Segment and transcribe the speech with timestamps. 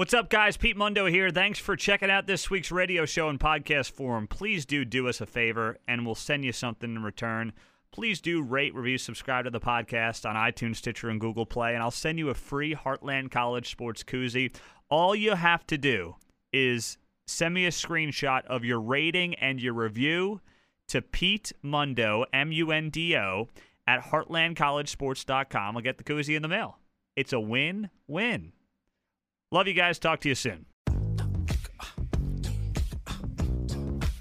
[0.00, 0.56] What's up, guys?
[0.56, 1.28] Pete Mundo here.
[1.28, 4.26] Thanks for checking out this week's radio show and podcast forum.
[4.26, 7.52] Please do do us a favor, and we'll send you something in return.
[7.92, 11.82] Please do rate, review, subscribe to the podcast on iTunes, Stitcher, and Google Play, and
[11.82, 14.56] I'll send you a free Heartland College Sports koozie.
[14.88, 16.16] All you have to do
[16.50, 16.96] is
[17.26, 20.40] send me a screenshot of your rating and your review
[20.88, 23.48] to Pete Mundo, M U N D O,
[23.86, 25.76] at heartlandcollegesports.com.
[25.76, 26.78] I'll get the koozie in the mail.
[27.16, 28.52] It's a win win.
[29.52, 29.98] Love you guys.
[29.98, 30.64] Talk to you soon.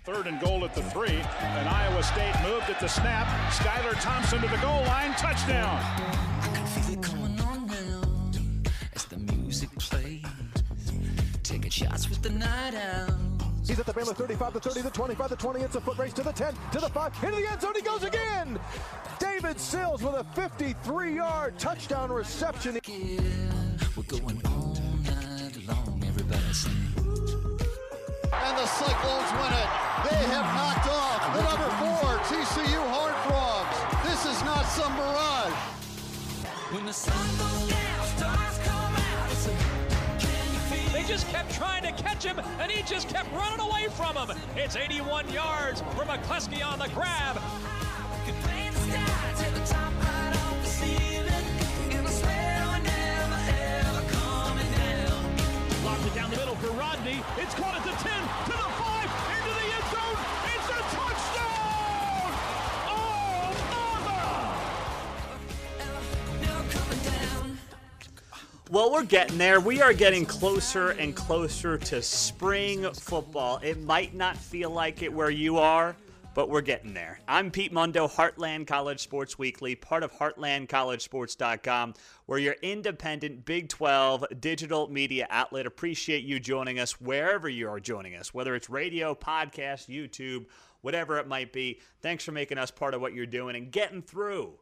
[0.03, 3.27] Third and goal at the three, and Iowa State moved at the snap.
[3.51, 5.79] Skylar Thompson to the goal line, touchdown.
[6.41, 8.01] I can feel it coming on now
[8.95, 10.25] as the music plays.
[11.43, 13.69] Taking shots with the night owls.
[13.69, 15.61] He's at the Baylor 35, the 30, the 25, the 20.
[15.61, 17.75] It's a foot race to the 10, to the 5, into the end zone.
[17.75, 18.59] He goes again.
[19.19, 22.79] David Sills with a 53 yard touchdown reception.
[23.95, 24.68] We're going all night
[26.31, 27.09] long.
[28.31, 29.69] And the Cyclones win it.
[30.09, 33.77] They have knocked off the number four TCU Horned Frogs.
[34.07, 35.53] This is not some mirage.
[36.71, 39.31] When the sun goes down, stars come out.
[39.31, 39.51] It's a,
[40.19, 43.59] can you feel They just kept trying to catch him, and he just kept running
[43.59, 44.37] away from him.
[44.55, 47.39] It's 81 yards for McCluskey on the grab.
[57.37, 60.17] It's caught at the 10, to the 5, into the end zone.
[60.45, 62.31] It's a touchdown!
[62.87, 63.09] Oh.
[68.71, 69.59] Well, we're getting there.
[69.59, 73.59] We are getting closer and closer to spring football.
[73.63, 75.95] It might not feel like it where you are,
[76.39, 77.19] but we're getting there.
[77.27, 81.95] I'm Pete Mundo, Heartland College Sports Weekly, part of HeartlandCollegeSports.com.
[82.27, 85.65] We're your independent Big 12 digital media outlet.
[85.65, 90.45] Appreciate you joining us wherever you are joining us, whether it's radio, podcast, YouTube,
[90.79, 91.81] whatever it might be.
[92.01, 94.53] Thanks for making us part of what you're doing and getting through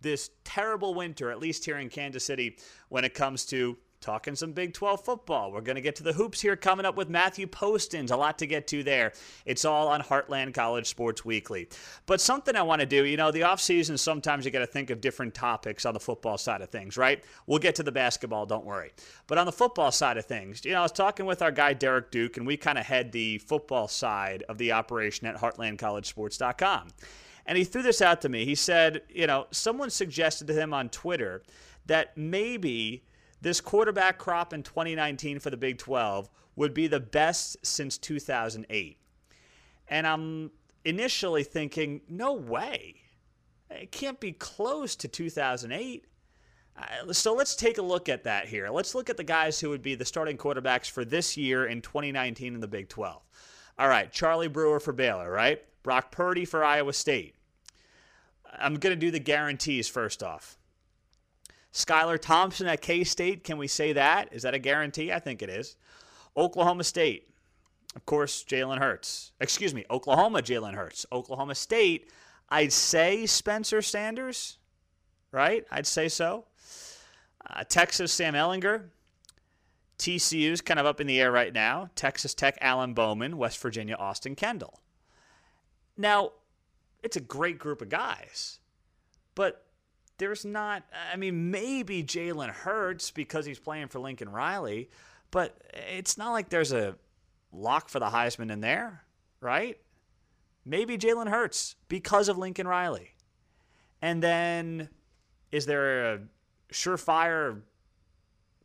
[0.00, 2.58] this terrible winter, at least here in Kansas City,
[2.88, 5.52] when it comes to talking some Big 12 football.
[5.52, 8.10] We're going to get to the hoops here coming up with Matthew Postins.
[8.10, 9.12] A lot to get to there.
[9.44, 11.68] It's all on Heartland College Sports Weekly.
[12.06, 14.88] But something I want to do, you know, the offseason, sometimes you got to think
[14.88, 17.22] of different topics on the football side of things, right?
[17.46, 18.92] We'll get to the basketball, don't worry.
[19.26, 21.74] But on the football side of things, you know, I was talking with our guy
[21.74, 26.88] Derek Duke, and we kind of had the football side of the operation at heartlandcollegesports.com.
[27.44, 28.46] And he threw this out to me.
[28.46, 31.42] He said, you know, someone suggested to him on Twitter
[31.86, 33.02] that maybe
[33.40, 38.98] this quarterback crop in 2019 for the Big 12 would be the best since 2008.
[39.88, 40.50] And I'm
[40.84, 42.96] initially thinking, no way.
[43.70, 46.06] It can't be close to 2008.
[46.76, 48.68] Uh, So let's take a look at that here.
[48.68, 51.80] Let's look at the guys who would be the starting quarterbacks for this year in
[51.82, 53.22] 2019 in the Big 12.
[53.78, 55.62] All right, Charlie Brewer for Baylor, right?
[55.82, 57.34] Brock Purdy for Iowa State.
[58.58, 60.58] I'm going to do the guarantees first off.
[61.72, 64.28] Skylar Thompson at K State, can we say that?
[64.32, 65.12] Is that a guarantee?
[65.12, 65.76] I think it is.
[66.36, 67.28] Oklahoma State,
[67.96, 69.32] of course, Jalen Hurts.
[69.40, 71.06] Excuse me, Oklahoma, Jalen Hurts.
[71.12, 72.10] Oklahoma State,
[72.48, 74.58] I'd say Spencer Sanders,
[75.32, 75.64] right?
[75.70, 76.46] I'd say so.
[77.48, 78.84] Uh, Texas, Sam Ehlinger.
[79.98, 81.90] TCU's kind of up in the air right now.
[81.94, 83.36] Texas Tech, Alan Bowman.
[83.36, 84.80] West Virginia, Austin Kendall.
[85.96, 86.32] Now,
[87.02, 88.60] it's a great group of guys,
[89.34, 89.66] but
[90.20, 94.88] there's not, I mean, maybe Jalen Hurts because he's playing for Lincoln Riley,
[95.32, 96.94] but it's not like there's a
[97.52, 99.02] lock for the Heisman in there,
[99.40, 99.76] right?
[100.64, 103.10] Maybe Jalen Hurts because of Lincoln Riley.
[104.02, 104.88] And then
[105.50, 106.20] is there a
[106.72, 107.62] surefire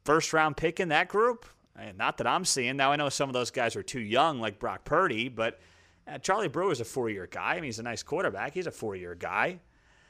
[0.03, 1.45] first round pick in that group?
[1.79, 2.77] Eh, Not that I'm seeing.
[2.77, 5.59] Now, I know some of those guys are too young, like Brock Purdy, but
[6.07, 7.53] uh, Charlie Brewer's a four year guy.
[7.53, 8.53] I mean, he's a nice quarterback.
[8.53, 9.59] He's a four year guy.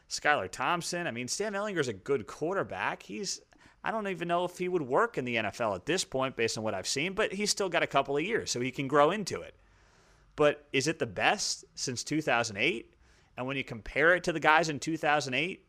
[0.09, 1.07] Skylar Thompson.
[1.07, 3.03] I mean, Sam Ehlinger's a good quarterback.
[3.03, 3.41] He's,
[3.83, 6.57] I don't even know if he would work in the NFL at this point based
[6.57, 8.87] on what I've seen, but he's still got a couple of years, so he can
[8.87, 9.55] grow into it.
[10.35, 12.93] But is it the best since 2008?
[13.37, 15.65] And when you compare it to the guys in 2008,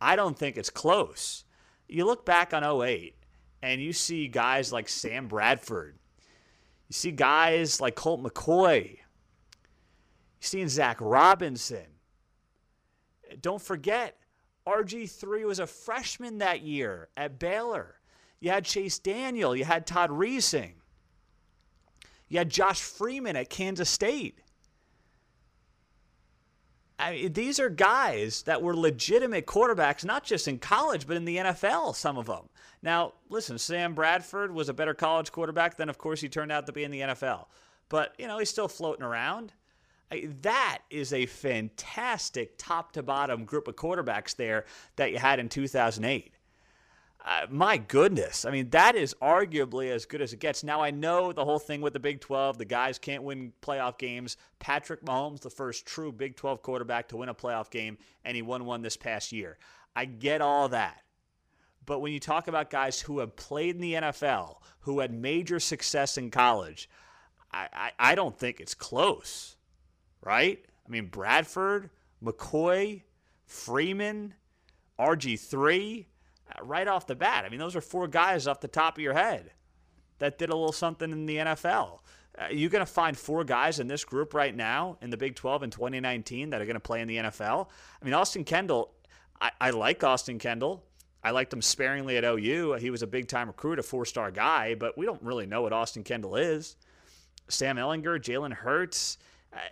[0.00, 1.44] I don't think it's close.
[1.88, 3.16] You look back on 08
[3.62, 5.98] and you see guys like Sam Bradford.
[6.88, 8.84] You see guys like Colt McCoy.
[8.84, 8.98] You're
[10.40, 11.86] seeing Zach Robinson.
[13.40, 14.18] Don't forget,
[14.66, 17.96] RG3 was a freshman that year at Baylor.
[18.40, 19.54] You had Chase Daniel.
[19.54, 20.74] You had Todd Reesing.
[22.28, 24.40] You had Josh Freeman at Kansas State.
[26.98, 31.24] I mean, these are guys that were legitimate quarterbacks, not just in college, but in
[31.24, 32.48] the NFL, some of them.
[32.80, 36.66] Now, listen, Sam Bradford was a better college quarterback than, of course, he turned out
[36.66, 37.46] to be in the NFL.
[37.88, 39.52] But, you know, he's still floating around.
[40.42, 44.64] That is a fantastic top to bottom group of quarterbacks there
[44.96, 46.32] that you had in 2008.
[47.24, 48.44] Uh, my goodness.
[48.44, 50.64] I mean, that is arguably as good as it gets.
[50.64, 53.96] Now, I know the whole thing with the Big 12, the guys can't win playoff
[53.96, 54.36] games.
[54.58, 58.42] Patrick Mahomes, the first true Big 12 quarterback to win a playoff game, and he
[58.42, 59.58] won one this past year.
[59.94, 61.02] I get all that.
[61.86, 65.60] But when you talk about guys who have played in the NFL, who had major
[65.60, 66.88] success in college,
[67.52, 69.56] I, I, I don't think it's close,
[70.22, 70.64] right?
[70.86, 71.90] I mean, Bradford,
[72.22, 73.02] McCoy,
[73.46, 74.34] Freeman,
[74.98, 76.06] RG3,
[76.48, 77.44] uh, right off the bat.
[77.44, 79.52] I mean, those are four guys off the top of your head
[80.18, 82.00] that did a little something in the NFL.
[82.38, 85.34] Uh, you're going to find four guys in this group right now in the Big
[85.34, 87.68] 12 in 2019 that are going to play in the NFL.
[88.00, 88.92] I mean, Austin Kendall,
[89.40, 90.84] I, I like Austin Kendall.
[91.24, 92.74] I liked him sparingly at OU.
[92.74, 95.62] He was a big time recruit, a four star guy, but we don't really know
[95.62, 96.76] what Austin Kendall is.
[97.48, 99.18] Sam Ehlinger, Jalen Hurts.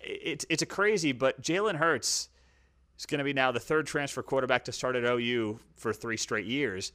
[0.03, 2.29] It's, it's a crazy, but Jalen Hurts
[2.99, 6.17] is going to be now the third transfer quarterback to start at OU for three
[6.17, 6.93] straight years.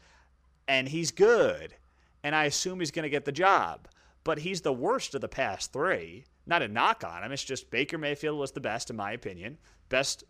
[0.67, 1.75] And he's good.
[2.23, 3.87] And I assume he's going to get the job.
[4.23, 6.25] But he's the worst of the past three.
[6.47, 7.31] Not a knock on him.
[7.31, 9.57] It's just Baker Mayfield was the best, in my opinion.
[9.89, 10.23] Best,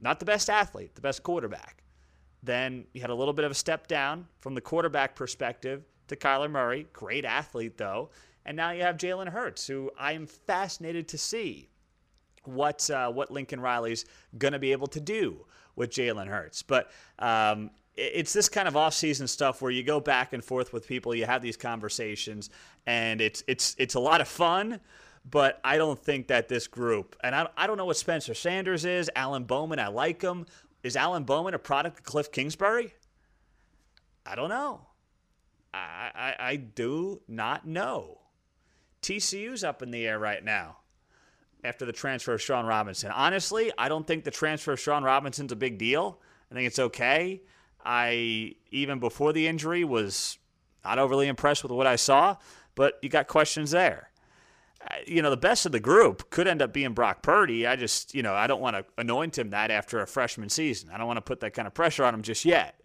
[0.00, 1.82] not the best athlete, the best quarterback.
[2.42, 6.16] Then you had a little bit of a step down from the quarterback perspective to
[6.16, 6.86] Kyler Murray.
[6.92, 8.10] Great athlete, though.
[8.44, 11.70] And now you have Jalen Hurts, who I am fascinated to see
[12.46, 14.04] what uh, what Lincoln Riley's
[14.36, 15.44] going to be able to do
[15.76, 16.62] with Jalen Hurts.
[16.62, 20.86] But um, it's this kind of off-season stuff where you go back and forth with
[20.86, 22.50] people, you have these conversations,
[22.86, 24.80] and it's it's it's a lot of fun.
[25.28, 28.84] But I don't think that this group, and I, I don't know what Spencer Sanders
[28.84, 30.44] is, Alan Bowman, I like him.
[30.82, 32.92] Is Alan Bowman a product of Cliff Kingsbury?
[34.26, 34.82] I don't know.
[35.72, 38.20] I, I, I do not know.
[39.00, 40.76] TCU's up in the air right now
[41.64, 43.10] after the transfer of Shawn Robinson.
[43.10, 46.20] Honestly, I don't think the transfer of Shawn Robinson's a big deal.
[46.50, 47.42] I think it's okay.
[47.84, 50.38] I even before the injury was
[50.84, 52.36] not overly impressed with what I saw,
[52.74, 54.10] but you got questions there.
[54.80, 57.66] Uh, You know, the best of the group could end up being Brock Purdy.
[57.66, 60.90] I just, you know, I don't want to anoint him that after a freshman season.
[60.92, 62.80] I don't want to put that kind of pressure on him just yet.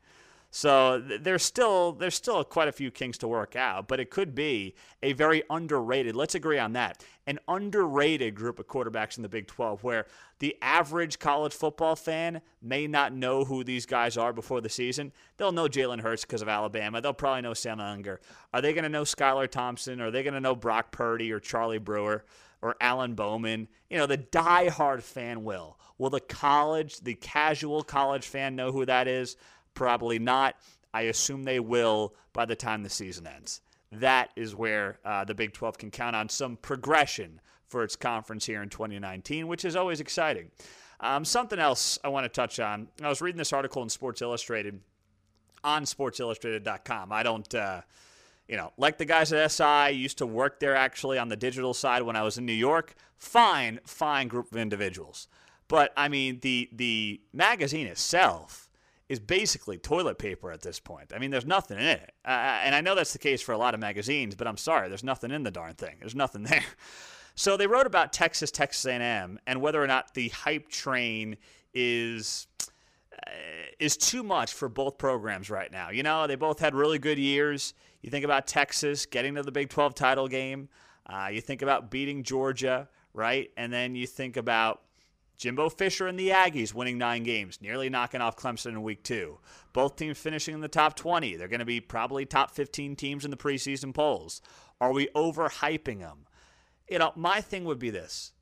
[0.51, 4.09] So th- there's still there's still quite a few kinks to work out, but it
[4.09, 4.73] could be
[5.03, 6.15] a very underrated.
[6.15, 7.03] Let's agree on that.
[7.27, 10.07] An underrated group of quarterbacks in the Big 12 where
[10.39, 15.11] the average college football fan may not know who these guys are before the season.
[15.37, 17.01] They'll know Jalen Hurts because of Alabama.
[17.01, 18.19] They'll probably know Sam Unger.
[18.51, 20.01] Are they going to know Skylar Thompson?
[20.01, 22.25] Are they going to know Brock Purdy or Charlie Brewer?
[22.61, 23.67] or Alan Bowman.
[23.89, 25.79] You know, the diehard fan will.
[25.97, 29.35] Will the college, the casual college fan know who that is?
[29.79, 30.57] Probably not.
[30.93, 33.61] I assume they will by the time the season ends.
[33.93, 37.39] That is where uh, the Big 12 can count on some progression
[37.69, 40.51] for its conference here in 2019, which is always exciting.
[40.99, 42.89] Um, something else I want to touch on.
[43.01, 44.81] I was reading this article in Sports Illustrated
[45.63, 47.13] on sportsillustrated.com.
[47.13, 47.79] I don't, uh,
[48.49, 51.73] you know, like the guys at SI, used to work there actually on the digital
[51.73, 52.95] side when I was in New York.
[53.17, 55.29] Fine, fine group of individuals.
[55.69, 58.68] But I mean, the the magazine itself
[59.09, 61.11] is basically toilet paper at this point.
[61.13, 62.29] I mean, there's nothing in it, uh,
[62.63, 64.35] and I know that's the case for a lot of magazines.
[64.35, 65.97] But I'm sorry, there's nothing in the darn thing.
[65.99, 66.63] There's nothing there.
[67.35, 71.37] So they wrote about Texas, Texas A&M, and whether or not the hype train
[71.73, 72.47] is
[73.13, 73.31] uh,
[73.79, 75.89] is too much for both programs right now.
[75.89, 77.73] You know, they both had really good years.
[78.01, 80.69] You think about Texas getting to the Big 12 title game.
[81.05, 83.49] Uh, you think about beating Georgia, right?
[83.57, 84.81] And then you think about
[85.39, 89.39] Jimbo Fisher and the Aggies winning nine games, nearly knocking off Clemson in week two.
[89.71, 91.37] Both teams finishing in the top 20.
[91.37, 94.41] They're going to be probably top 15 teams in the preseason polls.
[94.81, 96.27] Are we overhyping them?
[96.89, 98.33] You know, my thing would be this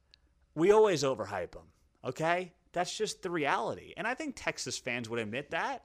[0.55, 1.67] we always overhype them,
[2.03, 2.51] okay?
[2.73, 3.93] That's just the reality.
[3.95, 5.83] And I think Texas fans would admit that.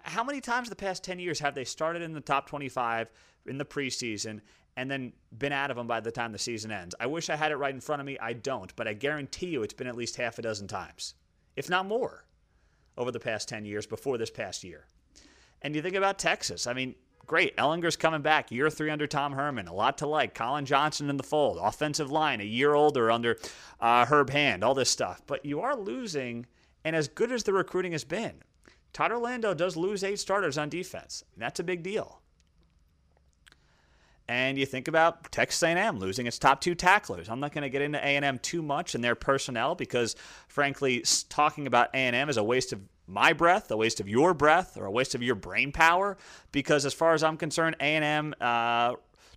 [0.00, 3.12] How many times the past 10 years have they started in the top 25
[3.46, 4.40] in the preseason
[4.76, 6.94] and then been out of them by the time the season ends?
[6.98, 8.18] I wish I had it right in front of me.
[8.18, 11.14] I don't, but I guarantee you it's been at least half a dozen times,
[11.56, 12.24] if not more,
[12.96, 14.86] over the past 10 years before this past year.
[15.62, 16.66] And you think about Texas.
[16.66, 16.94] I mean,
[17.26, 17.56] great.
[17.56, 19.68] Ehlinger's coming back, year three under Tom Herman.
[19.68, 20.34] A lot to like.
[20.34, 21.58] Collin Johnson in the fold.
[21.60, 23.38] Offensive line, a year older under
[23.80, 24.64] uh, Herb Hand.
[24.64, 25.22] All this stuff.
[25.26, 26.46] But you are losing,
[26.84, 28.42] and as good as the recruiting has been,
[28.92, 31.24] Todd Orlando does lose eight starters on defense.
[31.36, 32.21] That's a big deal.
[34.28, 37.28] And you think about Texas A&M losing its top two tacklers.
[37.28, 40.16] I'm not going to get into A&M too much and their personnel because,
[40.48, 44.76] frankly, talking about A&M is a waste of my breath, a waste of your breath,
[44.76, 46.16] or a waste of your brain power.
[46.52, 48.94] Because as far as I'm concerned, A&M uh,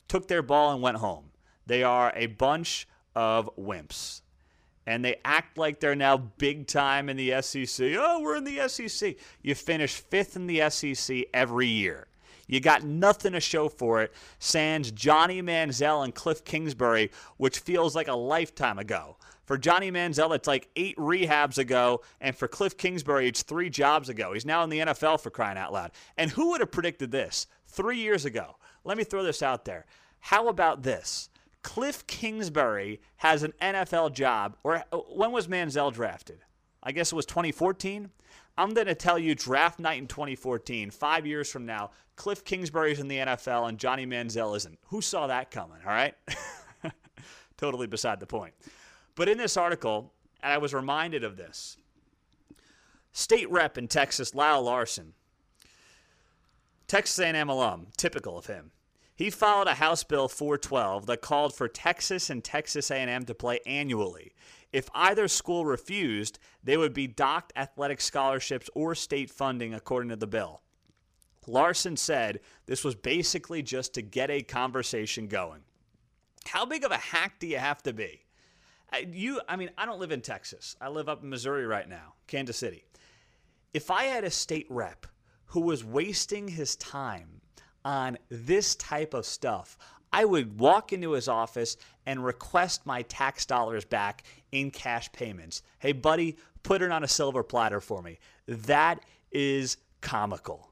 [0.07, 1.31] took their ball and went home.
[1.65, 4.21] They are a bunch of wimps
[4.87, 7.93] and they act like they're now big time in the SEC.
[7.97, 9.15] Oh, we're in the SEC.
[9.41, 12.07] You finish fifth in the SEC every year.
[12.47, 14.13] You got nothing to show for it.
[14.39, 19.17] Sans Johnny Manziel and Cliff Kingsbury, which feels like a lifetime ago.
[19.45, 24.09] For Johnny Manziel, it's like eight rehabs ago, and for Cliff Kingsbury, it's three jobs
[24.09, 24.33] ago.
[24.33, 25.91] He's now in the NFL for crying out loud.
[26.17, 28.57] And who would have predicted this three years ago?
[28.83, 29.85] Let me throw this out there.
[30.19, 31.29] How about this?
[31.61, 34.57] Cliff Kingsbury has an NFL job.
[34.63, 36.39] Or uh, when was Manziel drafted?
[36.81, 38.09] I guess it was 2014.
[38.57, 42.99] I'm going to tell you, draft night in 2014, five years from now, Cliff Kingsbury's
[42.99, 44.79] in the NFL and Johnny Manziel isn't.
[44.87, 45.77] Who saw that coming?
[45.85, 46.15] All right,
[47.57, 48.53] totally beside the point.
[49.15, 51.77] But in this article, and I was reminded of this.
[53.11, 55.13] State rep in Texas, Lyle Larson,
[56.87, 58.71] Texas A&M alum, typical of him.
[59.15, 63.61] He filed a House Bill 412 that called for Texas and Texas A&M to play
[63.65, 64.33] annually.
[64.73, 70.17] If either school refused, they would be docked athletic scholarships or state funding according to
[70.17, 70.61] the bill.
[71.47, 75.61] Larson said this was basically just to get a conversation going.
[76.45, 78.25] How big of a hack do you have to be?
[79.07, 80.75] You, I mean, I don't live in Texas.
[80.81, 82.83] I live up in Missouri right now, Kansas City.
[83.73, 85.05] If I had a state rep
[85.47, 87.34] who was wasting his time
[87.85, 89.77] on this type of stuff,
[90.11, 95.61] I would walk into his office and request my tax dollars back in cash payments.
[95.79, 98.19] Hey, buddy, put it on a silver platter for me.
[98.47, 99.01] That
[99.31, 100.71] is comical.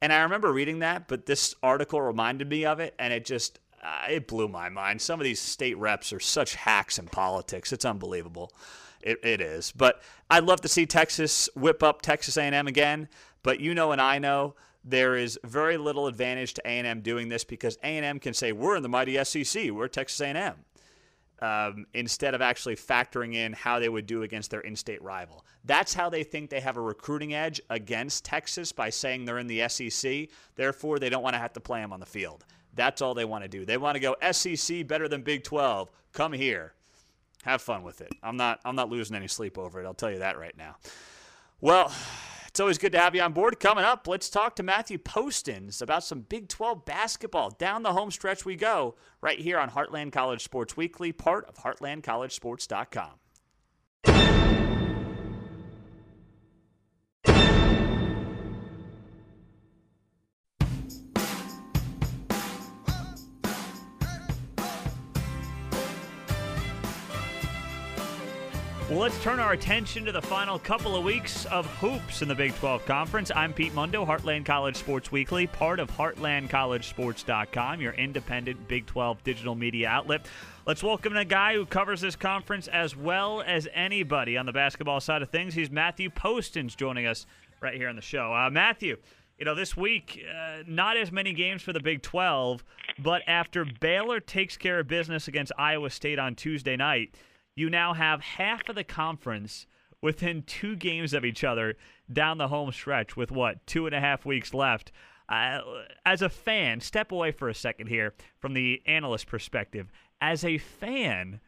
[0.00, 3.60] And I remember reading that, but this article reminded me of it, and it just
[3.84, 5.00] uh, it blew my mind.
[5.00, 8.52] Some of these state reps are such hacks in politics; it's unbelievable.
[9.02, 9.72] It, it is.
[9.72, 13.08] But I'd love to see Texas whip up Texas A&M again.
[13.42, 17.44] But you know, and I know there is very little advantage to A&M doing this
[17.44, 20.54] because A&M can say we're in the mighty SEC, we're Texas A&M
[21.42, 25.44] um, instead of actually factoring in how they would do against their in-state rival.
[25.64, 29.48] That's how they think they have a recruiting edge against Texas by saying they're in
[29.48, 30.28] the SEC.
[30.54, 32.44] Therefore, they don't want to have to play them on the field.
[32.74, 33.66] That's all they want to do.
[33.66, 35.90] They want to go SEC better than Big 12.
[36.12, 36.74] Come here.
[37.42, 38.12] Have fun with it.
[38.22, 39.84] I'm not I'm not losing any sleep over it.
[39.84, 40.76] I'll tell you that right now.
[41.60, 41.92] Well,
[42.52, 43.58] it's always good to have you on board.
[43.60, 47.48] Coming up, let's talk to Matthew Postins about some Big 12 basketball.
[47.48, 51.54] Down the home stretch we go, right here on Heartland College Sports Weekly, part of
[51.54, 54.41] heartlandcollegesports.com.
[68.92, 72.34] Well, let's turn our attention to the final couple of weeks of hoops in the
[72.34, 73.30] Big 12 Conference.
[73.34, 79.54] I'm Pete Mundo, Heartland College Sports Weekly, part of HeartlandCollegeSports.com, your independent Big 12 digital
[79.54, 80.26] media outlet.
[80.66, 85.00] Let's welcome a guy who covers this conference as well as anybody on the basketball
[85.00, 85.54] side of things.
[85.54, 87.24] He's Matthew Postins joining us
[87.62, 88.34] right here on the show.
[88.34, 88.98] Uh, Matthew,
[89.38, 92.62] you know, this week, uh, not as many games for the Big 12,
[92.98, 97.14] but after Baylor takes care of business against Iowa State on Tuesday night,
[97.54, 99.66] you now have half of the conference
[100.00, 101.76] within two games of each other
[102.12, 104.90] down the home stretch with what, two and a half weeks left.
[105.28, 105.60] Uh,
[106.04, 109.90] as a fan, step away for a second here from the analyst perspective.
[110.20, 111.40] As a fan,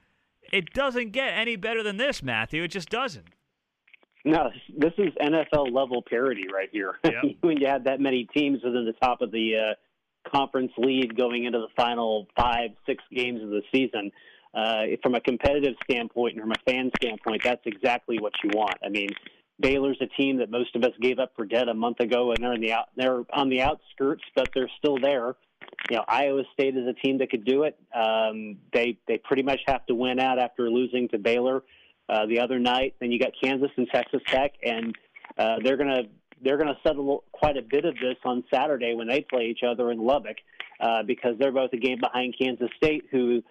[0.53, 2.63] it doesn't get any better than this, Matthew.
[2.63, 3.27] It just doesn't.
[4.25, 6.99] No, this is NFL level parity right here.
[7.05, 7.37] Yep.
[7.43, 11.45] when you have that many teams within the top of the uh, conference lead going
[11.45, 14.11] into the final five, six games of the season,
[14.55, 18.77] uh, from a competitive standpoint and from a fan standpoint, that's exactly what you want.
[18.85, 19.11] I mean,
[19.61, 22.43] Baylor's a team that most of us gave up for dead a month ago, and
[22.43, 25.37] they're in the out, they're on the outskirts, but they're still there.
[25.91, 27.79] You know, Iowa State is a team that could do it.
[27.95, 31.63] Um, they they pretty much have to win out after losing to Baylor
[32.09, 32.95] uh, the other night.
[33.01, 34.95] Then you got Kansas and Texas Tech, and
[35.39, 36.03] uh, they're gonna
[36.43, 39.91] they're gonna settle quite a bit of this on Saturday when they play each other
[39.91, 40.37] in Lubbock,
[40.81, 43.43] uh, because they're both a game behind Kansas State, who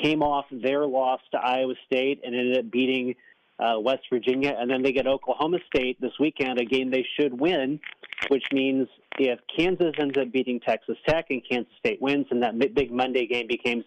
[0.00, 3.14] came off their loss to Iowa State and ended up beating
[3.58, 7.38] uh, West Virginia, and then they get Oklahoma State this weekend, a game they should
[7.38, 7.78] win,
[8.28, 12.58] which means if Kansas ends up beating Texas Tech and Kansas State wins, and that
[12.74, 13.84] big Monday game becomes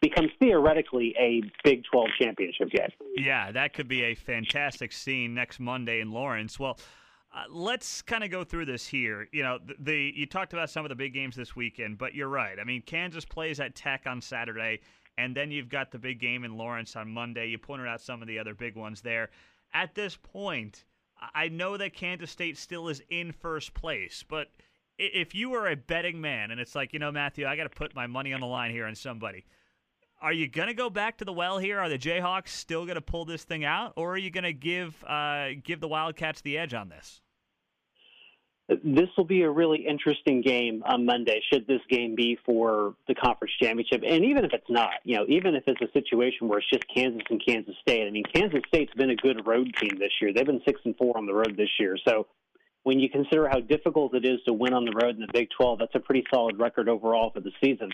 [0.00, 2.88] becomes theoretically a Big 12 championship game.
[3.16, 6.58] Yeah, that could be a fantastic scene next Monday in Lawrence.
[6.58, 6.78] Well,
[7.34, 9.28] Uh, let's kind of go through this here.
[9.32, 12.14] You know, the, the you talked about some of the big games this weekend, but
[12.14, 12.58] you're right.
[12.58, 14.80] I mean, Kansas plays at Tech on Saturday,
[15.18, 17.48] and then you've got the big game in Lawrence on Monday.
[17.48, 19.30] You pointed out some of the other big ones there.
[19.74, 20.84] At this point,
[21.34, 24.52] I know that Kansas State still is in first place, but
[24.96, 27.68] if you were a betting man, and it's like, you know, Matthew, I got to
[27.68, 29.44] put my money on the line here on somebody.
[30.22, 31.80] Are you going to go back to the well here?
[31.80, 34.52] Are the Jayhawks still going to pull this thing out, or are you going to
[34.52, 37.20] give uh, give the Wildcats the edge on this?
[38.68, 41.40] This will be a really interesting game on Monday.
[41.50, 45.24] Should this game be for the conference championship, and even if it's not, you know,
[45.26, 48.06] even if it's a situation where it's just Kansas and Kansas State.
[48.06, 50.34] I mean, Kansas State's been a good road team this year.
[50.34, 51.96] They've been six and four on the road this year.
[52.06, 52.26] So
[52.82, 55.48] when you consider how difficult it is to win on the road in the Big
[55.58, 57.90] 12, that's a pretty solid record overall for the season.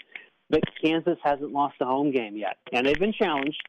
[0.50, 3.62] But Kansas hasn't lost a home game yet, and they've been challenged.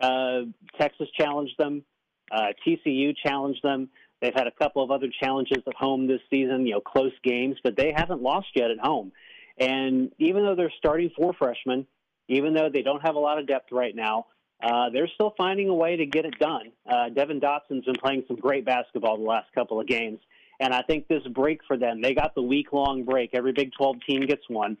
[0.00, 0.42] Uh,
[0.78, 1.84] Texas challenged them.
[2.30, 3.88] Uh, TCU challenged them.
[4.20, 7.56] They've had a couple of other challenges at home this season, you know, close games,
[7.64, 9.12] but they haven't lost yet at home.
[9.58, 11.86] And even though they're starting four freshmen,
[12.28, 14.26] even though they don't have a lot of depth right now,
[14.62, 16.72] uh, they're still finding a way to get it done.
[16.88, 20.18] Uh, Devon Dotson's been playing some great basketball the last couple of games.
[20.60, 23.30] And I think this break for them, they got the week long break.
[23.32, 24.76] Every Big 12 team gets one.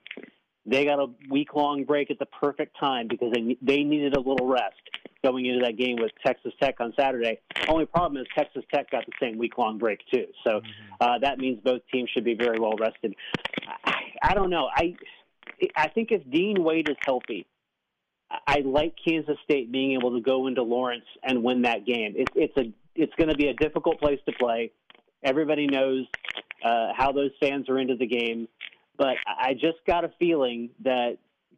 [0.70, 4.20] They got a week long break at the perfect time because they they needed a
[4.20, 4.80] little rest
[5.24, 7.40] going into that game with Texas Tech on Saturday.
[7.68, 10.60] Only problem is Texas Tech got the same week long break too, so
[11.00, 13.14] uh, that means both teams should be very well rested.
[13.84, 14.68] I, I don't know.
[14.72, 14.94] I
[15.76, 17.46] I think if Dean Wade is healthy,
[18.30, 22.14] I I like Kansas State being able to go into Lawrence and win that game.
[22.16, 24.70] It's it's a it's going to be a difficult place to play.
[25.22, 26.06] Everybody knows
[26.64, 28.48] uh, how those fans are into the game,
[29.00, 31.16] but I just got a feeling that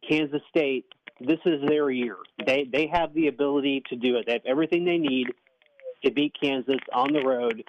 [0.09, 0.85] Kansas State,
[1.19, 2.15] this is their year.
[2.47, 4.25] They they have the ability to do it.
[4.25, 5.27] They have everything they need
[6.05, 7.61] to beat Kansas on the road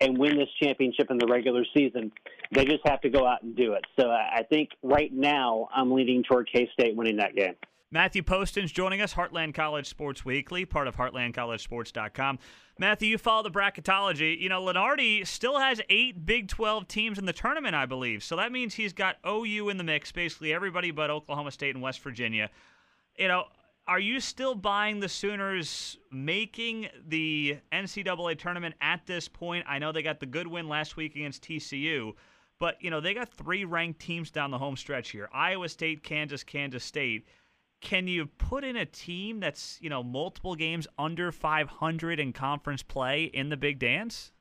[0.00, 2.10] and win this championship in the regular season.
[2.52, 3.84] They just have to go out and do it.
[4.00, 7.54] So I think right now I'm leaning toward K State winning that game.
[7.92, 12.38] Matthew Postins joining us, Heartland College Sports Weekly, part of HeartlandCollegeSports.com.
[12.78, 14.40] Matthew, you follow the bracketology.
[14.40, 18.24] You know, Lunardi still has eight Big 12 teams in the tournament, I believe.
[18.24, 21.82] So that means he's got OU in the mix, basically everybody but Oklahoma State and
[21.82, 22.48] West Virginia.
[23.18, 23.44] You know,
[23.86, 29.66] are you still buying the Sooners making the NCAA tournament at this point?
[29.68, 32.14] I know they got the good win last week against TCU,
[32.58, 36.02] but, you know, they got three ranked teams down the home stretch here Iowa State,
[36.02, 37.26] Kansas, Kansas State
[37.82, 42.82] can you put in a team that's you know multiple games under 500 in conference
[42.82, 44.32] play in the big dance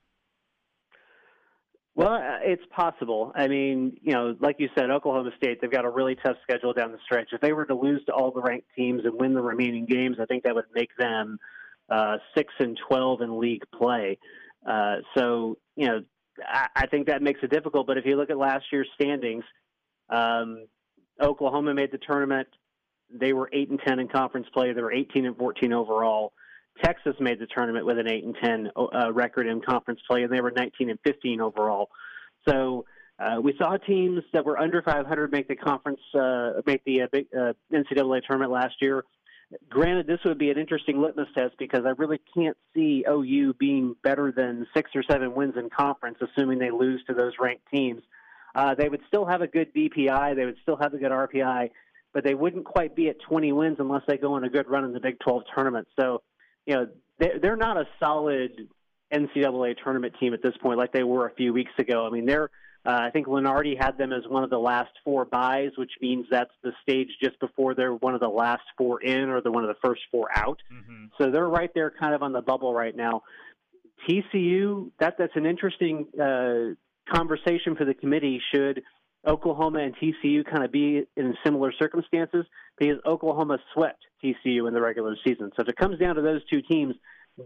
[1.94, 3.34] Well, uh, it's possible.
[3.36, 6.72] I mean, you know, like you said, Oklahoma State, they've got a really tough schedule
[6.72, 7.30] down the stretch.
[7.34, 10.16] If they were to lose to all the ranked teams and win the remaining games,
[10.22, 11.38] I think that would make them
[11.90, 14.18] uh, 6 and 12 in league play.
[14.66, 16.02] Uh, so, you know,
[16.48, 17.88] I, I think that makes it difficult.
[17.88, 19.44] But if you look at last year's standings,
[20.10, 20.66] um,
[21.22, 22.48] Oklahoma made the tournament.
[23.14, 24.74] They were 8 and 10 in conference play.
[24.74, 26.34] They were 18 and 14 overall.
[26.84, 30.32] Texas made the tournament with an 8 and 10 uh, record in conference play, and
[30.32, 31.90] they were 19 and 15 overall.
[32.48, 32.86] So
[33.20, 37.06] uh, we saw teams that were under 500 make the conference, uh, make the uh,
[37.38, 39.04] uh, NCAA tournament last year.
[39.70, 43.96] Granted, this would be an interesting litmus test because I really can't see OU being
[44.02, 48.02] better than six or seven wins in conference, assuming they lose to those ranked teams.
[48.56, 51.70] Uh, they would still have a good BPI, they would still have a good RPI,
[52.14, 54.86] but they wouldn't quite be at 20 wins unless they go on a good run
[54.86, 55.88] in the Big 12 tournament.
[56.00, 56.22] So,
[56.66, 56.88] you know,
[57.20, 58.68] they're, they're not a solid
[59.14, 62.06] NCAA tournament team at this point like they were a few weeks ago.
[62.06, 62.50] I mean, they're
[62.84, 66.26] uh, I think Lunardi had them as one of the last four buys, which means
[66.32, 69.64] that's the stage just before they're one of the last four in or the one
[69.64, 70.60] of the first four out.
[70.74, 71.06] mm-hmm.
[71.20, 73.22] So they're right there, kind of on the bubble right now.
[74.10, 76.74] TCU, that that's an interesting uh,
[77.14, 78.42] conversation for the committee.
[78.54, 78.82] Should
[79.28, 82.46] Oklahoma and TCU kind of be in similar circumstances?
[82.78, 85.52] Because Oklahoma swept TCU in the regular season.
[85.56, 86.96] So if it comes down to those two teams,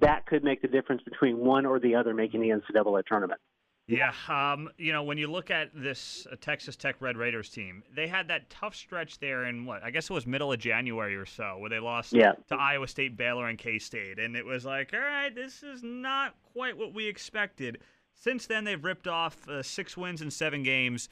[0.01, 3.39] that could make the difference between one or the other making the NCAA tournament.
[3.87, 7.83] yeah um, you know when you look at this uh, texas tech red raiders team
[7.95, 11.15] they had that tough stretch there in what i guess it was middle of january
[11.15, 12.31] or so where they lost Yeah.
[12.49, 16.33] to iowa state baylor and k-state and it was like all right this is not
[16.51, 17.77] quite what we expected
[18.15, 21.07] since then they've ripped off uh, six wins in seven games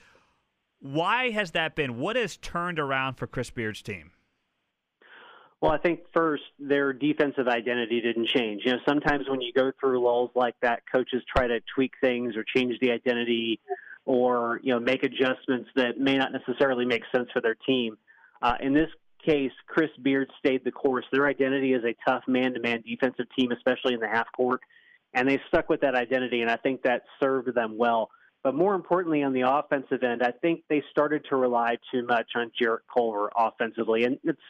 [0.84, 4.12] why has that been what has turned around for chris beard's team
[5.62, 8.64] Well, I think first their defensive identity didn't change.
[8.66, 12.36] You know, sometimes when you go through lulls like that, coaches try to tweak things
[12.36, 13.62] or change the identity,
[14.04, 17.98] or you know, make adjustments that may not necessarily make sense for their team.
[18.42, 18.90] Uh, in this
[19.26, 21.06] case, Chris Beard stayed the course.
[21.14, 24.60] Their identity is a tough man-to-man defensive team, especially in the half court.
[25.14, 28.10] and they stuck with that identity, and I think that served them well.
[28.44, 32.32] But more importantly, on the offensive end, I think they started to rely too much
[32.36, 34.42] on Jarrett Culver offensively, and it's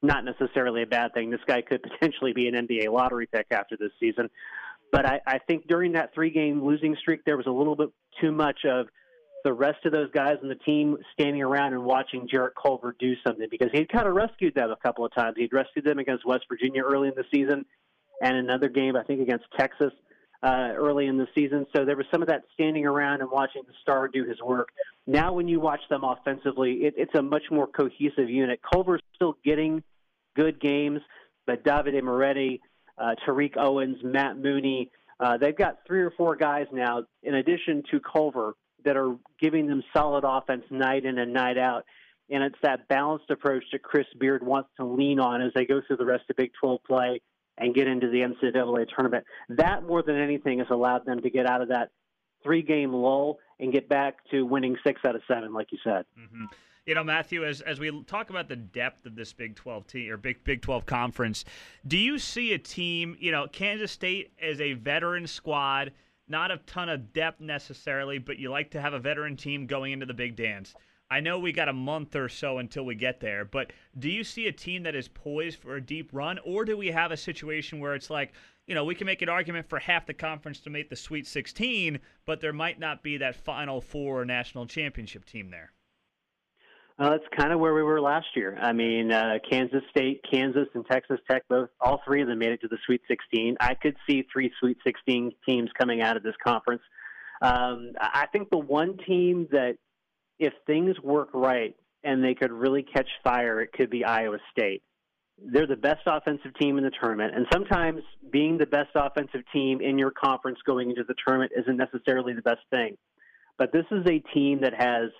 [0.00, 1.30] not necessarily a bad thing.
[1.30, 4.30] This guy could potentially be an NBA lottery pick after this season.
[4.92, 7.88] But I, I think during that three game losing streak, there was a little bit
[8.20, 8.86] too much of
[9.42, 13.14] the rest of those guys on the team standing around and watching Jarrett Culver do
[13.26, 15.34] something because he'd kind of rescued them a couple of times.
[15.36, 17.64] He'd rescued them against West Virginia early in the season
[18.22, 19.92] and another game, I think, against Texas
[20.42, 21.66] uh, early in the season.
[21.74, 24.70] So there was some of that standing around and watching the star do his work.
[25.06, 28.60] Now, when you watch them offensively, it, it's a much more cohesive unit.
[28.72, 29.82] Culver's still getting
[30.34, 31.00] good games,
[31.46, 32.60] but Davide Moretti,
[32.98, 37.84] uh, Tariq Owens, Matt Mooney, uh, they've got three or four guys now, in addition
[37.90, 41.84] to Culver, that are giving them solid offense night in and night out.
[42.30, 45.80] And it's that balanced approach that Chris Beard wants to lean on as they go
[45.86, 47.20] through the rest of Big 12 play
[47.58, 49.24] and get into the NCAA tournament.
[49.48, 51.90] That more than anything has allowed them to get out of that
[52.42, 56.04] three game lull and get back to winning six out of seven, like you said.
[56.18, 56.44] Mm-hmm.
[56.86, 60.10] You know, Matthew, as as we talk about the depth of this Big 12 team
[60.10, 61.44] or Big Big 12 conference,
[61.86, 65.92] do you see a team, you know, Kansas State as a veteran squad,
[66.26, 69.92] not a ton of depth necessarily, but you like to have a veteran team going
[69.92, 70.74] into the big dance.
[71.12, 74.24] I know we got a month or so until we get there, but do you
[74.24, 77.18] see a team that is poised for a deep run, or do we have a
[77.18, 78.32] situation where it's like,
[78.66, 81.26] you know, we can make an argument for half the conference to make the Sweet
[81.26, 85.72] 16, but there might not be that Final Four national championship team there?
[86.98, 88.56] Uh, that's kind of where we were last year.
[88.58, 92.52] I mean, uh, Kansas State, Kansas, and Texas Tech both, all three of them made
[92.52, 93.58] it to the Sweet 16.
[93.60, 96.82] I could see three Sweet 16 teams coming out of this conference.
[97.42, 99.76] Um, I think the one team that
[100.42, 104.82] if things work right and they could really catch fire, it could be Iowa State.
[105.38, 109.80] They're the best offensive team in the tournament, and sometimes being the best offensive team
[109.80, 112.96] in your conference going into the tournament isn't necessarily the best thing.
[113.56, 115.10] But this is a team that has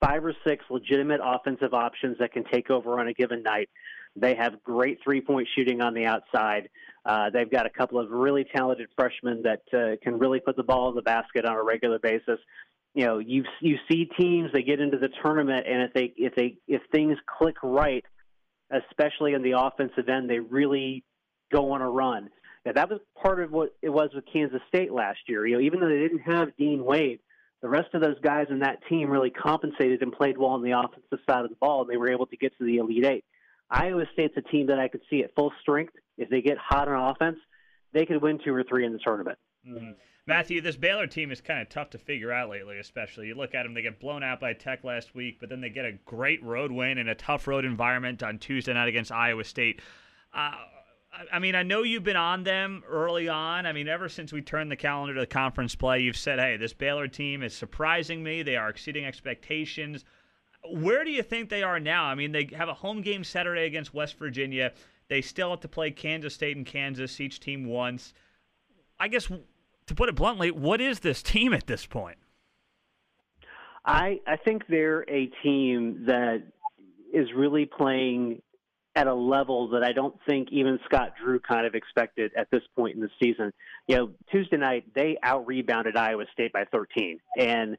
[0.00, 3.68] five or six legitimate offensive options that can take over on a given night.
[4.16, 6.68] They have great three point shooting on the outside.
[7.04, 10.62] Uh, they've got a couple of really talented freshmen that uh, can really put the
[10.62, 12.38] ball in the basket on a regular basis
[12.94, 16.34] you know you you see teams they get into the tournament and if they if
[16.34, 18.04] they if things click right
[18.70, 21.04] especially in the offensive end they really
[21.52, 22.30] go on a run.
[22.64, 25.46] Now, that was part of what it was with Kansas State last year.
[25.46, 27.20] You know even though they didn't have Dean Wade
[27.62, 30.72] the rest of those guys in that team really compensated and played well on the
[30.72, 33.24] offensive side of the ball and they were able to get to the elite 8
[33.70, 35.94] Iowa State's a team that I could see at full strength.
[36.18, 37.38] If they get hot on offense
[37.92, 39.38] they could win two or three in the tournament.
[39.68, 39.92] Mm-hmm.
[40.30, 43.26] Matthew, this Baylor team is kind of tough to figure out lately, especially.
[43.26, 45.68] You look at them, they get blown out by Tech last week, but then they
[45.68, 49.44] get a great road win in a tough road environment on Tuesday night against Iowa
[49.44, 49.82] State.
[50.32, 50.52] Uh,
[51.32, 53.66] I mean, I know you've been on them early on.
[53.66, 56.56] I mean, ever since we turned the calendar to the conference play, you've said, hey,
[56.56, 58.42] this Baylor team is surprising me.
[58.42, 60.04] They are exceeding expectations.
[60.72, 62.04] Where do you think they are now?
[62.04, 64.72] I mean, they have a home game Saturday against West Virginia.
[65.08, 68.14] They still have to play Kansas State and Kansas, each team once.
[69.00, 69.28] I guess
[69.90, 72.16] to put it bluntly, what is this team at this point?
[73.84, 76.42] I I think they're a team that
[77.12, 78.40] is really playing
[78.94, 82.62] at a level that I don't think even Scott Drew kind of expected at this
[82.76, 83.52] point in the season.
[83.88, 87.76] You know, Tuesday night they out rebounded Iowa State by 13, and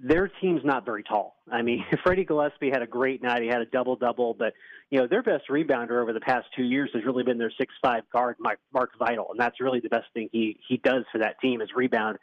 [0.00, 1.36] their team's not very tall.
[1.50, 3.42] I mean, Freddie Gillespie had a great night.
[3.42, 4.52] He had a double double, but
[4.90, 7.74] you know their best rebounder over the past two years has really been their six
[7.82, 11.40] five guard Mark, Vital, and that's really the best thing he he does for that
[11.40, 12.18] team is rebound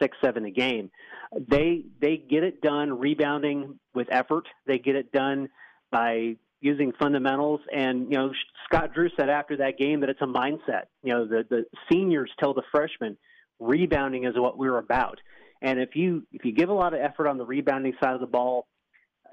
[0.00, 0.90] six seven a game.
[1.32, 4.46] They they get it done rebounding with effort.
[4.66, 5.48] They get it done
[5.90, 7.60] by using fundamentals.
[7.74, 8.32] And you know
[8.66, 10.84] Scott Drew said after that game that it's a mindset.
[11.02, 13.16] You know the the seniors tell the freshmen
[13.60, 15.20] rebounding is what we're about.
[15.62, 18.20] And if you if you give a lot of effort on the rebounding side of
[18.20, 18.66] the ball,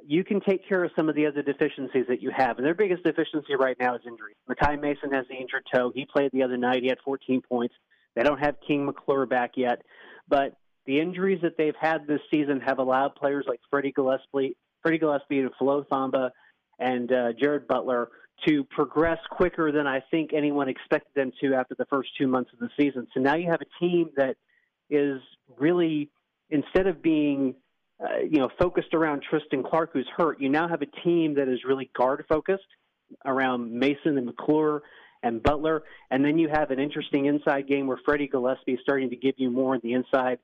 [0.06, 2.58] you can take care of some of the other deficiencies that you have.
[2.58, 4.36] And their biggest deficiency right now is injury.
[4.50, 5.92] Makai Mason has the injured toe.
[5.94, 6.82] He played the other night.
[6.84, 7.76] He had 14 points.
[8.16, 9.82] They don't have King McClure back yet,
[10.28, 14.98] but the injuries that they've had this season have allowed players like Freddie Gillespie, Freddie
[14.98, 16.32] Gillespie, and Flo Thamba,
[16.80, 18.10] and uh, Jared Butler
[18.48, 22.52] to progress quicker than I think anyone expected them to after the first two months
[22.54, 23.08] of the season.
[23.14, 24.36] So now you have a team that
[24.90, 25.22] is
[25.58, 26.10] really
[26.50, 27.56] instead of being
[28.32, 31.60] you know focused around Tristan Clark who's hurt, you now have a team that is
[31.68, 32.64] really guard focused
[33.26, 34.84] around Mason and McClure
[35.22, 39.10] and Butler, and then you have an interesting inside game where Freddie Gillespie is starting
[39.10, 40.40] to give you more on the inside.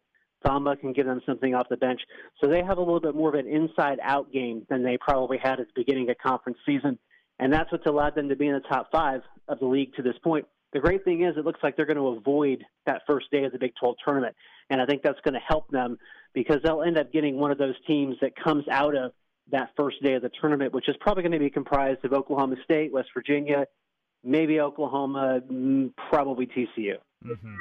[0.45, 2.01] Thamba can give them something off the bench.
[2.41, 5.37] So they have a little bit more of an inside out game than they probably
[5.41, 6.99] had at the beginning of conference season.
[7.39, 10.03] And that's what's allowed them to be in the top five of the league to
[10.03, 10.45] this point.
[10.73, 13.51] The great thing is, it looks like they're going to avoid that first day of
[13.53, 14.35] the Big 12 tournament,
[14.69, 15.97] and I think that's going to help them
[16.33, 19.11] because they'll end up getting one of those teams that comes out of
[19.51, 22.55] that first day of the tournament, which is probably going to be comprised of Oklahoma
[22.63, 23.65] State, West Virginia,
[24.23, 26.95] maybe Oklahoma, mm, probably TCU.
[27.25, 27.55] Mm-hmm.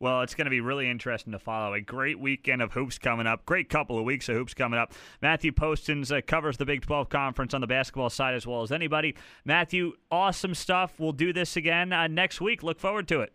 [0.00, 1.74] Well, it's going to be really interesting to follow.
[1.74, 3.44] A great weekend of hoops coming up.
[3.46, 4.92] Great couple of weeks of hoops coming up.
[5.20, 8.70] Matthew Postins uh, covers the Big 12 Conference on the basketball side as well as
[8.70, 9.16] anybody.
[9.44, 11.00] Matthew, awesome stuff.
[11.00, 12.62] We'll do this again uh, next week.
[12.62, 13.32] Look forward to it.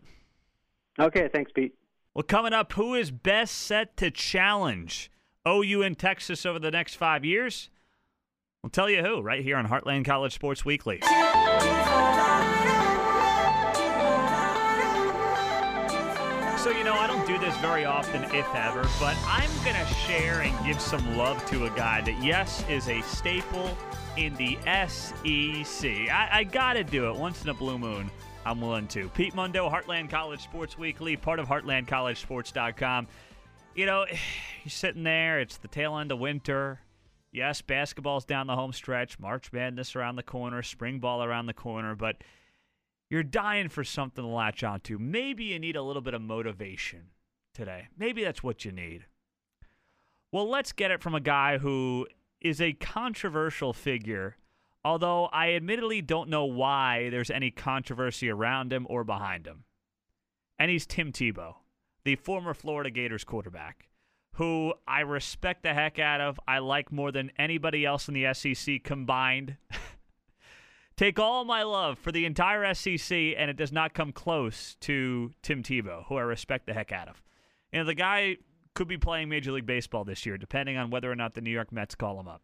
[1.00, 1.74] Okay, thanks, Pete.
[2.15, 5.10] Well, coming up, who is best set to challenge
[5.47, 7.71] OU in Texas over the next five years?
[8.62, 10.99] We'll tell you who right here on Heartland College Sports Weekly.
[11.02, 11.10] So,
[16.69, 20.41] you know, I don't do this very often, if ever, but I'm going to share
[20.41, 23.76] and give some love to a guy that, yes, is a staple
[24.17, 26.12] in the SEC.
[26.12, 28.12] I, I got to do it once in a blue moon.
[28.46, 29.08] I'm willing to.
[29.10, 33.08] Pete Mundo, Heartland College Sports Weekly, part of HeartlandCollegeSports.com.
[33.74, 34.06] You know,
[34.64, 36.82] you're sitting there, it's the tail end of winter.
[37.32, 41.54] Yes, basketball's down the home stretch, March Madness around the corner, spring ball around the
[41.54, 42.18] corner, but
[43.10, 45.00] you're dying for something to latch onto.
[45.00, 47.10] Maybe you need a little bit of motivation
[47.54, 47.88] today.
[47.98, 49.06] Maybe that's what you need.
[50.32, 52.08] Well, let's get it from a guy who
[52.42, 54.36] is a controversial figure,
[54.84, 59.63] although I admittedly don't know why there's any controversy around him or behind him.
[60.60, 61.56] And he's Tim Tebow,
[62.04, 63.89] the former Florida Gators quarterback,
[64.34, 66.39] who I respect the heck out of.
[66.48, 69.58] I like more than anybody else in the SEC combined.
[70.96, 75.32] Take all my love for the entire SEC, and it does not come close to
[75.41, 77.24] Tim Tebow, who I respect the heck out of.
[77.72, 78.38] You know, the guy
[78.76, 81.50] could be playing Major League Baseball this year, depending on whether or not the New
[81.50, 82.43] York Mets call him up.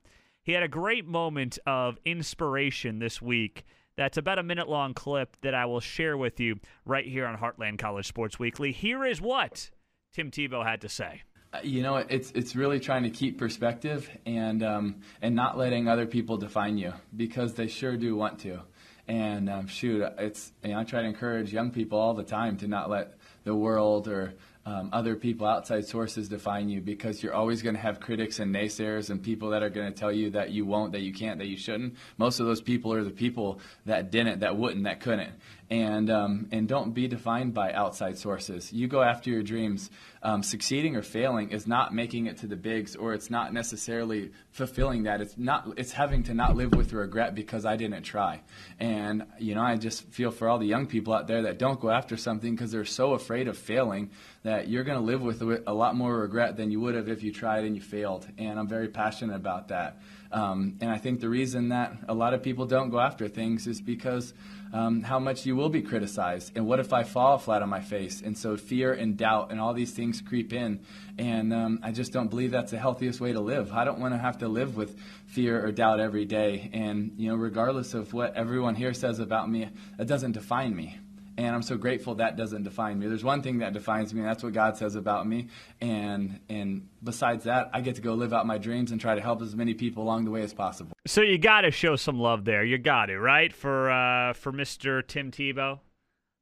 [0.50, 3.68] He had a great moment of inspiration this week.
[3.96, 7.38] That's about a minute long clip that I will share with you right here on
[7.38, 8.72] Heartland College Sports Weekly.
[8.72, 9.70] Here is what
[10.12, 11.22] Tim Tebow had to say.
[11.54, 15.88] Uh, You know, it's it's really trying to keep perspective and um, and not letting
[15.88, 18.62] other people define you because they sure do want to.
[19.08, 22.58] And um, shoot, it's you know, I try to encourage young people all the time
[22.58, 24.34] to not let the world or
[24.70, 28.54] um, other people, outside sources, define you because you're always going to have critics and
[28.54, 31.40] naysayers and people that are going to tell you that you won't, that you can't,
[31.40, 31.96] that you shouldn't.
[32.20, 35.34] Most of those people are the people that didn't, that wouldn't, that couldn't.
[35.72, 38.72] And um, and don't be defined by outside sources.
[38.72, 39.90] You go after your dreams.
[40.22, 44.32] Um, succeeding or failing is not making it to the bigs, or it's not necessarily
[44.52, 45.22] fulfilling that.
[45.22, 45.74] It's not.
[45.78, 48.42] It's having to not live with regret because I didn't try.
[48.80, 51.80] And you know, I just feel for all the young people out there that don't
[51.80, 54.12] go after something because they're so afraid of failing
[54.44, 57.24] that you're going to live with a lot more regret than you would have if
[57.24, 58.28] you tried and you failed.
[58.38, 60.02] And I'm very passionate about that.
[60.32, 63.66] Um, and I think the reason that a lot of people don't go after things
[63.68, 64.34] is because
[64.72, 66.52] um, how much you will be criticized.
[66.56, 68.22] And what if I fall flat on my face?
[68.22, 70.82] And so fear and doubt and all these things creep in.
[71.18, 73.72] And um, I just don't believe that's the healthiest way to live.
[73.74, 76.70] I don't want to have to live with fear or doubt every day.
[76.74, 81.00] And, you know, regardless of what everyone here says about me, that doesn't define me.
[81.40, 83.08] And I'm so grateful that doesn't define me.
[83.08, 85.48] There's one thing that defines me, and that's what God says about me.
[85.80, 89.22] And and besides that, I get to go live out my dreams and try to
[89.22, 90.92] help as many people along the way as possible.
[91.08, 92.66] So you got to show some love there.
[92.66, 93.54] You got to, right?
[93.54, 95.06] For uh, for Mr.
[95.08, 95.80] Tim Tebow.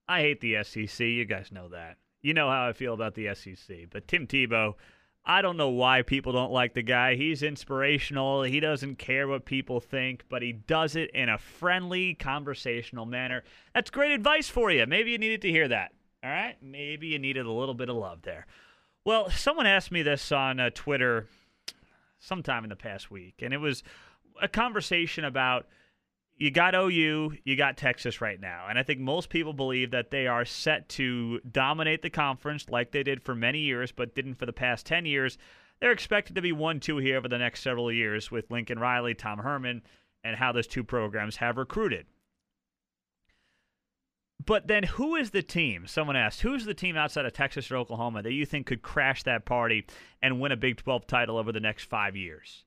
[0.09, 1.05] I hate the SEC.
[1.05, 1.97] You guys know that.
[2.23, 3.91] You know how I feel about the SEC.
[3.91, 4.73] But Tim Tebow,
[5.29, 7.15] I don't know why people don't like the guy.
[7.15, 8.43] He's inspirational.
[8.43, 13.43] He doesn't care what people think, but he does it in a friendly, conversational manner.
[13.75, 14.85] That's great advice for you.
[14.87, 15.91] Maybe you needed to hear that.
[16.23, 16.55] All right?
[16.61, 18.47] Maybe you needed a little bit of love there.
[19.03, 21.27] Well, someone asked me this on uh, Twitter
[22.19, 23.83] sometime in the past week, and it was
[24.41, 25.67] a conversation about
[26.37, 28.67] you got OU, you got Texas right now.
[28.69, 32.91] And I think most people believe that they are set to dominate the conference like
[32.91, 35.37] they did for many years, but didn't for the past 10 years.
[35.79, 39.15] They're expected to be 1 2 here over the next several years with Lincoln Riley,
[39.15, 39.81] Tom Herman,
[40.23, 42.05] and how those two programs have recruited.
[44.45, 45.87] But then who is the team?
[45.87, 49.23] Someone asked, who's the team outside of Texas or Oklahoma that you think could crash
[49.23, 49.85] that party
[50.21, 52.63] and win a Big 12 title over the next five years?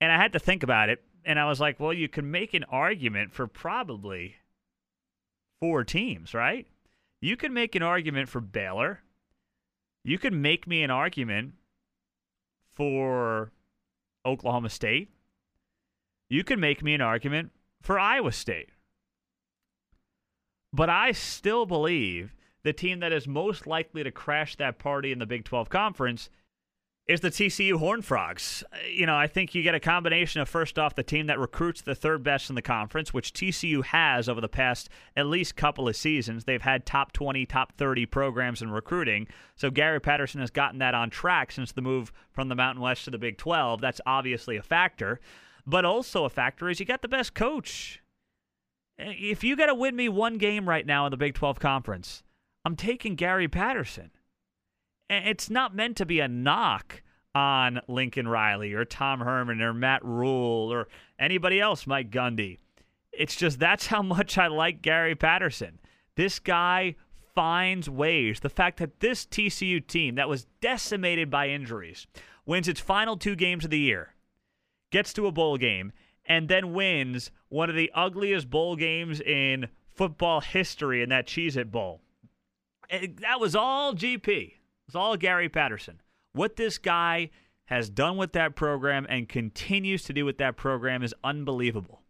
[0.00, 2.54] And I had to think about it, and I was like, well, you can make
[2.54, 4.36] an argument for probably
[5.60, 6.66] four teams, right?
[7.20, 9.02] You can make an argument for Baylor.
[10.02, 11.52] You can make me an argument
[12.72, 13.52] for
[14.24, 15.10] Oklahoma State.
[16.30, 17.50] You can make me an argument
[17.82, 18.70] for Iowa State.
[20.72, 25.18] But I still believe the team that is most likely to crash that party in
[25.18, 26.30] the Big 12 Conference
[27.08, 28.62] is the TCU Horn Frogs.
[28.70, 31.38] Uh, You know, I think you get a combination of first off the team that
[31.38, 35.56] recruits the third best in the conference, which TCU has over the past at least
[35.56, 36.44] couple of seasons.
[36.44, 39.26] They've had top 20, top 30 programs in recruiting.
[39.56, 43.06] So Gary Patterson has gotten that on track since the move from the Mountain West
[43.06, 43.80] to the Big 12.
[43.80, 45.18] That's obviously a factor.
[45.66, 48.02] But also a factor is you got the best coach.
[48.98, 52.22] If you got to win me one game right now in the Big 12 conference,
[52.64, 54.10] I'm taking Gary Patterson.
[55.10, 57.02] It's not meant to be a knock
[57.34, 62.58] on Lincoln Riley or Tom Herman or Matt Rhule or anybody else, Mike Gundy.
[63.12, 65.78] It's just that's how much I like Gary Patterson.
[66.16, 66.96] This guy
[67.34, 68.40] finds ways.
[68.40, 72.06] The fact that this TCU team that was decimated by injuries
[72.44, 74.14] wins its final two games of the year,
[74.90, 75.92] gets to a bowl game,
[76.26, 81.56] and then wins one of the ugliest bowl games in football history in that Cheez
[81.56, 82.00] It Bowl.
[82.90, 84.54] And that was all GP.
[84.88, 86.00] It was all Gary Patterson.
[86.32, 87.28] What this guy
[87.66, 92.00] has done with that program and continues to do with that program is unbelievable.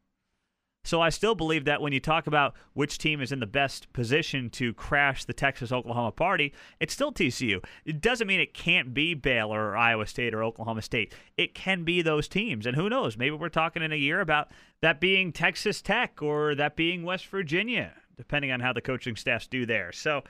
[0.84, 3.92] So I still believe that when you talk about which team is in the best
[3.92, 7.64] position to crash the Texas Oklahoma party, it's still TCU.
[7.84, 11.12] It doesn't mean it can't be Baylor or Iowa State or Oklahoma State.
[11.36, 12.64] It can be those teams.
[12.64, 13.18] And who knows?
[13.18, 17.26] Maybe we're talking in a year about that being Texas Tech or that being West
[17.26, 19.90] Virginia, depending on how the coaching staffs do there.
[19.90, 20.22] So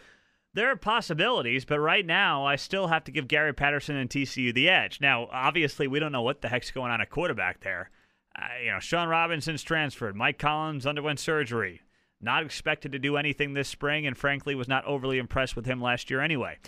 [0.55, 4.53] there are possibilities, but right now I still have to give Gary Patterson and TCU
[4.55, 5.01] the edge.
[5.01, 7.91] Now, obviously, we don't know what the heck's going on at quarterback there.
[8.37, 10.17] Uh, you know, Shawn Robinson's transferred.
[10.17, 11.83] Mike Collins underwent surgery.
[12.21, 15.81] Not expected to do anything this spring, and frankly, was not overly impressed with him
[15.81, 16.59] last year anyway.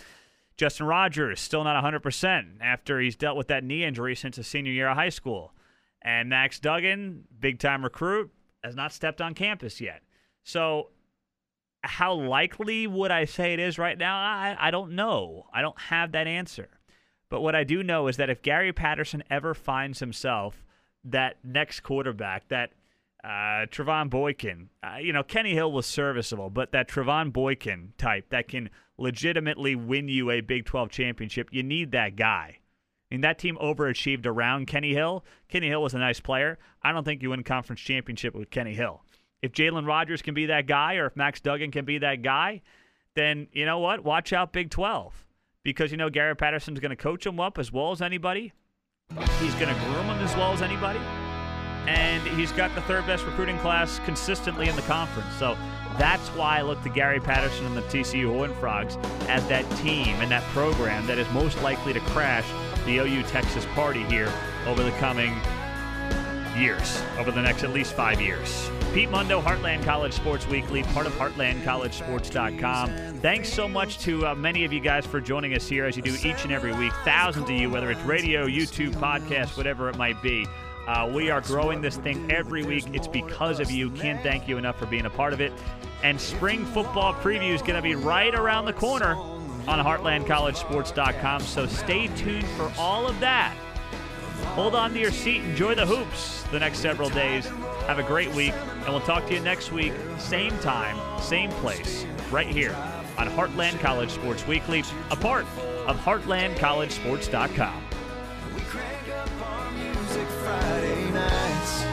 [0.57, 4.71] Justin Rogers still not 100% after he's dealt with that knee injury since his senior
[4.71, 5.53] year of high school.
[6.01, 8.31] And Max Duggan, big time recruit,
[8.63, 10.01] has not stepped on campus yet.
[10.43, 10.89] So
[11.83, 14.15] how likely would I say it is right now?
[14.15, 15.47] I, I don't know.
[15.53, 16.69] I don't have that answer.
[17.29, 20.63] But what I do know is that if Gary Patterson ever finds himself
[21.05, 22.71] that next quarterback, that
[23.23, 28.29] uh, Trevone Boykin, uh, you know, Kenny Hill was serviceable, but that Trevone Boykin type
[28.29, 32.57] that can legitimately win you a Big 12 championship, you need that guy.
[33.11, 35.25] I mean, that team overachieved around Kenny Hill.
[35.49, 36.57] Kenny Hill was a nice player.
[36.81, 39.03] I don't think you win conference championship with Kenny Hill.
[39.41, 42.61] If Jalen Rogers can be that guy, or if Max Duggan can be that guy,
[43.15, 44.03] then you know what?
[44.03, 45.25] Watch out, Big 12,
[45.63, 48.53] because you know Gary Patterson's going to coach him up as well as anybody.
[49.39, 50.99] He's going to groom him as well as anybody,
[51.87, 55.33] and he's got the third best recruiting class consistently in the conference.
[55.35, 55.57] So
[55.97, 60.15] that's why I look to Gary Patterson and the TCU Horned Frogs as that team
[60.21, 62.47] and that program that is most likely to crash
[62.85, 64.31] the OU Texas party here
[64.65, 65.35] over the coming
[66.57, 68.69] years, over the next at least five years.
[68.93, 73.19] Pete Mundo, Heartland College Sports Weekly, part of HeartlandCollegeSports.com.
[73.19, 76.03] Thanks so much to uh, many of you guys for joining us here as you
[76.03, 76.91] do each and every week.
[77.05, 80.45] Thousands of you, whether it's radio, YouTube, podcast, whatever it might be.
[80.87, 82.85] Uh, we are growing this thing every week.
[82.93, 83.91] It's because of you.
[83.91, 85.53] Can't thank you enough for being a part of it.
[86.03, 91.41] And spring football preview is going to be right around the corner on HeartlandCollegeSports.com.
[91.41, 93.55] So stay tuned for all of that.
[94.55, 95.43] Hold on to your seat.
[95.43, 97.47] Enjoy the hoops the next several days.
[97.87, 102.05] Have a great week, and we'll talk to you next week, same time, same place,
[102.31, 102.75] right here
[103.17, 105.45] on Heartland College Sports Weekly, a part
[105.87, 107.83] of HeartlandCollegeSports.com.
[108.53, 111.83] We crank up our music Friday nights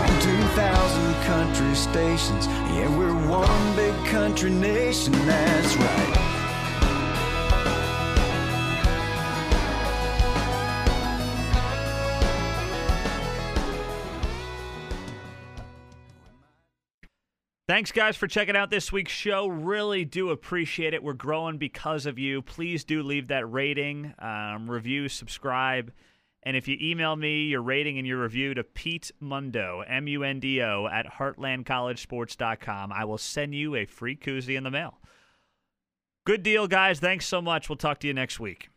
[0.00, 2.46] on 2,000 country stations.
[2.46, 6.27] Yeah, we're one big country nation, that's right.
[17.68, 19.46] Thanks, guys, for checking out this week's show.
[19.46, 21.02] Really do appreciate it.
[21.02, 22.40] We're growing because of you.
[22.40, 25.92] Please do leave that rating, um, review, subscribe.
[26.44, 30.22] And if you email me your rating and your review to Pete Mundo, M U
[30.24, 34.94] N D O, at heartlandcollegesports.com, I will send you a free koozie in the mail.
[36.24, 37.00] Good deal, guys.
[37.00, 37.68] Thanks so much.
[37.68, 38.70] We'll talk to you next week.